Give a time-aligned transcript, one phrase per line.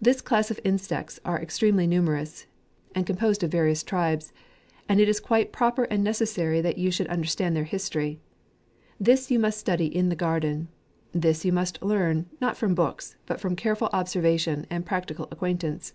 [0.00, 2.46] This class of insects are extreme ly numerous,
[2.94, 4.32] and composed of various tribes;
[4.88, 8.20] and it is quite proper and necessary that you should understand their history.
[9.00, 10.68] This you must study in the garden;
[11.10, 15.92] this you must learn, not from books, but from careful ob servation, and practical acquaintance.